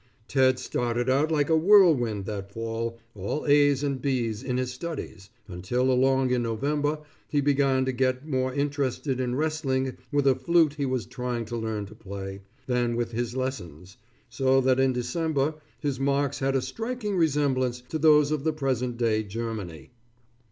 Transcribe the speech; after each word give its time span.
Ted 0.27 0.57
started 0.57 1.11
out 1.11 1.31
like 1.31 1.47
a 1.47 1.55
whirlwind 1.55 2.25
that 2.25 2.51
fall, 2.51 2.97
all 3.13 3.45
A's 3.45 3.83
and 3.83 4.01
B's 4.01 4.41
in 4.41 4.57
his 4.57 4.73
studies, 4.73 5.29
until 5.47 5.91
along 5.91 6.31
in 6.31 6.41
November 6.41 6.97
he 7.29 7.39
began 7.39 7.85
to 7.85 7.91
get 7.91 8.27
more 8.27 8.51
interested 8.51 9.19
in 9.19 9.35
wrestling 9.35 9.95
with 10.11 10.25
a 10.25 10.33
flute 10.33 10.73
he 10.73 10.87
was 10.87 11.05
trying 11.05 11.45
to 11.45 11.55
learn 11.55 11.85
to 11.85 11.93
play, 11.93 12.41
than 12.65 12.95
with 12.95 13.11
his 13.11 13.35
lessons, 13.35 13.97
so 14.27 14.59
that 14.59 14.79
in 14.79 14.91
December 14.91 15.53
his 15.79 15.99
marks 15.99 16.39
had 16.39 16.55
a 16.55 16.63
striking 16.63 17.15
resemblance 17.15 17.81
to 17.89 17.99
those 17.99 18.31
of 18.31 18.43
the 18.43 18.53
present 18.53 18.97
day 18.97 19.21
Germany. 19.21 19.91